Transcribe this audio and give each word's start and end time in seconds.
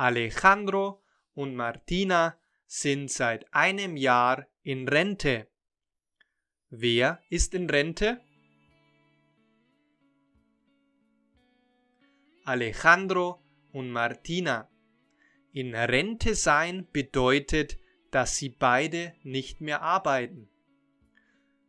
Alejandro 0.00 1.04
und 1.34 1.54
Martina 1.54 2.40
sind 2.66 3.10
seit 3.10 3.52
einem 3.52 3.98
Jahr 3.98 4.46
in 4.62 4.88
Rente. 4.88 5.50
Wer 6.70 7.22
ist 7.28 7.52
in 7.52 7.68
Rente? 7.68 8.18
Alejandro 12.46 13.44
und 13.72 13.90
Martina. 13.90 14.70
In 15.52 15.74
Rente 15.74 16.34
sein 16.34 16.88
bedeutet, 16.90 17.78
dass 18.10 18.38
sie 18.38 18.48
beide 18.48 19.12
nicht 19.22 19.60
mehr 19.60 19.82
arbeiten. 19.82 20.48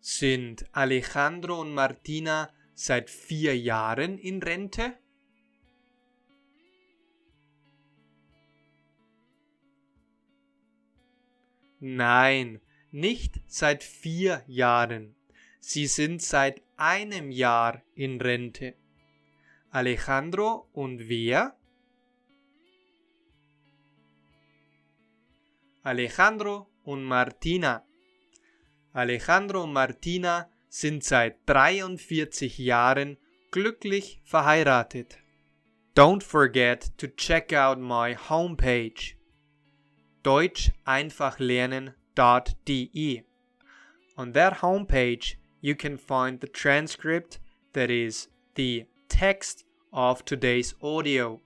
Sind 0.00 0.66
Alejandro 0.72 1.62
und 1.62 1.72
Martina 1.72 2.52
seit 2.74 3.08
vier 3.08 3.56
Jahren 3.56 4.18
in 4.18 4.42
Rente? 4.42 4.98
Nein, 11.80 12.60
nicht 12.90 13.40
seit 13.46 13.84
vier 13.84 14.42
Jahren. 14.46 15.14
Sie 15.60 15.86
sind 15.86 16.22
seit 16.22 16.62
einem 16.76 17.30
Jahr 17.30 17.82
in 17.94 18.20
Rente. 18.20 18.74
Alejandro 19.70 20.68
und 20.72 21.08
wer? 21.08 21.56
Alejandro 25.82 26.68
und 26.84 27.04
Martina. 27.04 27.84
Alejandro 28.92 29.64
und 29.64 29.72
Martina 29.72 30.50
sind 30.68 31.04
seit 31.04 31.38
43 31.46 32.58
Jahren 32.58 33.18
glücklich 33.50 34.20
verheiratet. 34.24 35.18
Don't 35.94 36.22
forget 36.22 36.96
to 36.98 37.08
check 37.08 37.52
out 37.52 37.78
my 37.78 38.14
homepage 38.14 39.17
Deutsch 40.28 40.72
einfach 40.86 41.40
lernen.de. 41.40 43.22
On 44.18 44.32
that 44.32 44.58
homepage, 44.58 45.36
you 45.62 45.74
can 45.74 45.96
find 45.96 46.40
the 46.40 46.46
transcript, 46.46 47.38
that 47.72 47.90
is, 47.90 48.28
the 48.54 48.84
text 49.08 49.64
of 49.90 50.26
today's 50.26 50.74
audio. 50.82 51.40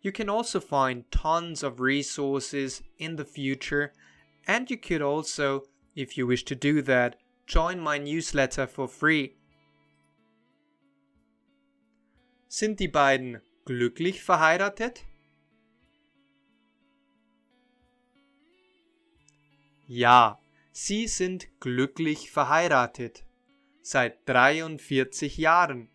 You 0.00 0.12
can 0.12 0.28
also 0.28 0.60
find 0.60 1.10
tons 1.10 1.64
of 1.64 1.80
resources 1.80 2.82
in 2.98 3.16
the 3.16 3.24
future, 3.24 3.92
and 4.46 4.70
you 4.70 4.76
could 4.76 5.02
also, 5.02 5.64
if 5.96 6.16
you 6.16 6.24
wish 6.24 6.44
to 6.44 6.54
do 6.54 6.82
that, 6.82 7.16
join 7.48 7.80
my 7.80 7.98
newsletter 7.98 8.68
for 8.68 8.86
free. 8.86 9.34
Sind 12.48 12.78
die 12.78 12.86
beiden 12.86 13.40
glücklich 13.66 14.22
verheiratet? 14.22 15.04
Ja, 19.86 20.40
sie 20.72 21.06
sind 21.08 21.60
glücklich 21.60 22.30
verheiratet. 22.30 23.24
Seit 23.82 24.26
43 24.26 25.36
Jahren. 25.36 25.90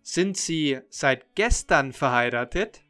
Sind 0.00 0.36
Sie 0.36 0.80
seit 0.88 1.34
gestern 1.34 1.92
verheiratet? 1.92 2.82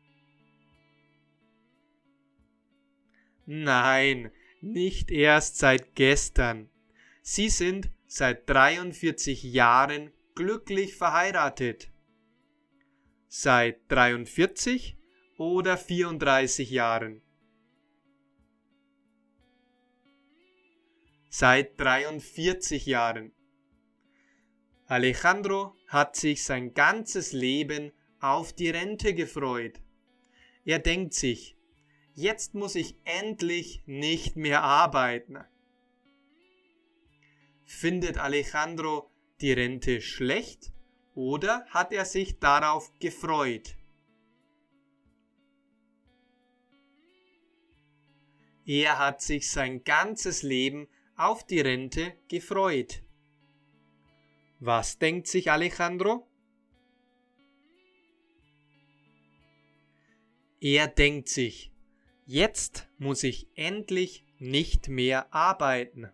Nein, 3.47 4.31
nicht 4.61 5.11
erst 5.11 5.59
seit 5.59 5.95
gestern. 5.95 6.71
Sie 7.23 7.49
sind 7.49 7.91
seit 8.07 8.49
43 8.49 9.43
Jahren 9.43 10.13
glücklich 10.35 10.97
verheiratet. 10.97 11.91
Seit 13.29 13.81
43 13.89 14.97
oder 15.37 15.77
34 15.77 16.71
Jahren? 16.71 17.24
Seit 21.37 21.81
43 21.81 22.87
Jahren. 22.87 23.33
Alejandro 24.87 25.75
hat 25.89 26.15
sich 26.15 26.45
sein 26.45 26.75
ganzes 26.75 27.33
Leben 27.33 27.91
auf 28.21 28.53
die 28.53 28.71
Rente 28.71 29.15
gefreut. 29.15 29.81
Er 30.65 30.79
denkt 30.79 31.13
sich, 31.13 31.57
jetzt 32.15 32.55
muss 32.55 32.77
ich 32.77 32.97
endlich 33.03 33.83
nicht 33.87 34.37
mehr 34.37 34.63
arbeiten. 34.63 35.39
Findet 37.65 38.17
Alejandro 38.19 39.11
die 39.41 39.55
Rente 39.55 40.03
schlecht 40.03 40.73
oder 41.17 41.67
hat 41.71 41.93
er 41.93 42.05
sich 42.05 42.39
darauf 42.39 42.93
gefreut? 43.01 43.75
Er 48.65 49.01
hat 49.01 49.21
sich 49.21 49.51
sein 49.51 49.83
ganzes 49.83 50.45
Leben 50.45 50.87
auf 51.17 51.45
die 51.45 51.61
Rente 51.61 52.15
gefreut. 52.29 53.03
Was 54.61 54.99
denkt 54.99 55.27
sich 55.27 55.51
Alejandro? 55.51 56.27
Er 60.61 60.89
denkt 60.89 61.29
sich, 61.29 61.71
jetzt 62.25 62.89
muss 62.99 63.23
ich 63.23 63.49
endlich 63.55 64.25
nicht 64.39 64.89
mehr 64.89 65.33
arbeiten. 65.35 66.11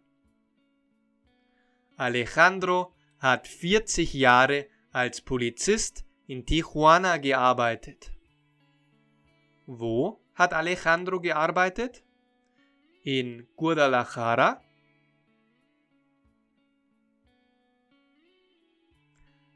Alejandro 1.97 2.93
hat 3.19 3.47
40 3.47 4.15
Jahre 4.15 4.67
als 4.91 5.21
Polizist 5.21 6.05
in 6.27 6.47
Tijuana 6.47 7.19
gearbeitet. 7.19 8.11
Wo 9.67 10.21
hat 10.35 10.53
Alejandro 10.53 11.21
gearbeitet? 11.21 12.03
In 13.03 13.47
Guadalajara? 13.57 14.63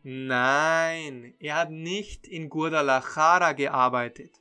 Nein, 0.07 1.33
er 1.39 1.57
hat 1.57 1.71
nicht 1.71 2.27
in 2.27 2.51
Guadalajara 2.51 3.55
gearbeitet, 3.55 4.39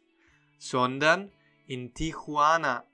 sondern 0.58 1.32
in 1.68 1.94
Tijuana. 1.94 2.86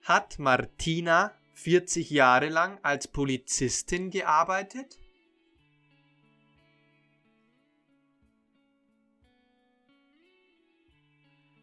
Hat 0.00 0.38
Martina 0.38 1.34
40 1.52 2.08
Jahre 2.08 2.48
lang 2.48 2.78
als 2.82 3.06
Polizistin 3.06 4.10
gearbeitet? 4.10 4.98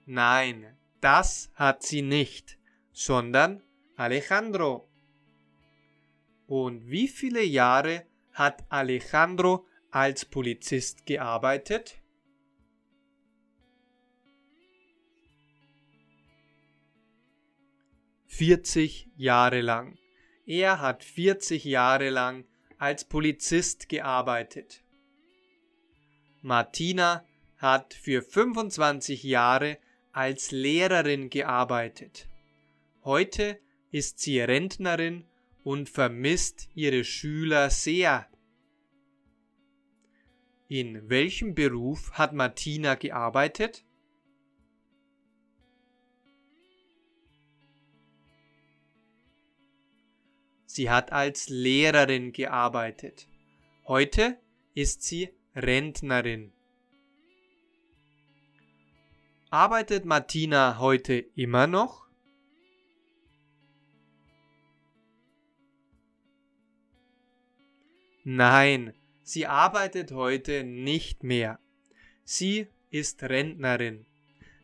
Nein, 0.06 0.78
das 1.00 1.50
hat 1.56 1.82
sie 1.82 2.04
nicht, 2.04 2.60
sondern 2.92 3.64
Alejandro. 3.96 4.88
Und 6.46 6.92
wie 6.92 7.08
viele 7.08 7.42
Jahre 7.42 8.06
hat 8.34 8.64
Alejandro 8.70 9.66
als 9.90 10.26
Polizist 10.26 11.06
gearbeitet? 11.06 12.02
Vierzig 18.26 19.10
Jahre 19.16 19.62
lang. 19.62 19.98
Er 20.46 20.80
hat 20.80 21.04
40 21.04 21.64
Jahre 21.66 22.10
lang 22.10 22.46
als 22.78 23.06
Polizist 23.06 23.90
gearbeitet. 23.90 24.84
Martina 26.42 27.24
hat 27.58 27.94
für 27.94 28.24
25 28.24 29.22
Jahre 29.24 29.78
als 30.12 30.50
Lehrerin 30.52 31.30
gearbeitet. 31.30 32.28
Heute 33.04 33.60
ist 33.92 34.20
sie 34.20 34.40
Rentnerin 34.42 35.26
und 35.64 35.90
vermisst 35.90 36.70
ihre 36.74 37.04
Schüler 37.04 37.70
sehr. 37.70 38.28
In 40.68 41.10
welchem 41.10 41.54
Beruf 41.54 42.12
hat 42.14 42.34
Martina 42.34 42.96
gearbeitet? 42.96 43.84
Sie 50.66 50.90
hat 50.90 51.12
als 51.12 51.50
Lehrerin 51.50 52.32
gearbeitet. 52.32 53.28
Heute 53.86 54.40
ist 54.74 55.04
sie 55.04 55.30
Rentnerin. 55.54 56.54
Arbeitet 59.50 60.06
Martina 60.06 60.80
heute 60.80 61.16
immer 61.36 61.68
noch? 61.68 62.08
Nein, 68.24 68.94
sie 69.24 69.48
arbeitet 69.48 70.12
heute 70.12 70.64
nicht 70.64 71.24
mehr. 71.24 71.60
Sie 72.24 72.68
ist 72.90 73.24
Rentnerin. 73.24 74.06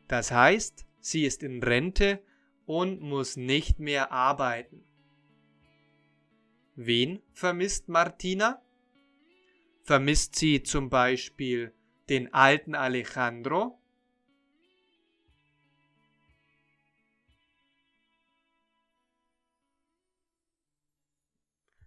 Das 0.08 0.32
heißt, 0.32 0.86
sie 1.00 1.26
ist 1.26 1.42
in 1.44 1.64
Rente 1.64 2.22
und 2.66 3.02
muss 3.02 3.36
nicht 3.36 3.80
mehr 3.80 4.12
arbeiten. 4.12 4.84
Wen 6.76 7.24
vermisst 7.34 7.90
Martina? 7.90 8.62
Vermisst 9.84 10.36
sie 10.36 10.62
zum 10.62 10.90
Beispiel 10.90 11.74
den 12.10 12.34
alten 12.34 12.76
Alejandro? 12.76 13.82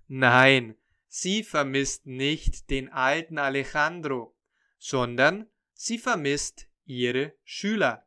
Nein, 0.08 0.75
sie 1.10 1.42
vermisst 1.42 2.06
nicht 2.06 2.70
den 2.70 2.88
alten 2.88 3.36
Alejandro, 3.36 4.34
sondern 4.78 5.50
sie 5.74 5.98
vermisst 5.98 6.70
ihre 6.86 7.34
Schüler. 7.44 8.06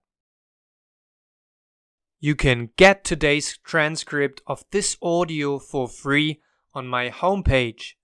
You 2.20 2.36
can 2.36 2.72
get 2.78 3.04
today's 3.04 3.60
transcript 3.62 4.42
of 4.48 4.64
this 4.72 4.98
audio 5.02 5.60
for 5.60 5.90
free 5.90 6.42
on 6.74 6.88
my 6.88 7.12
homepage. 7.12 7.98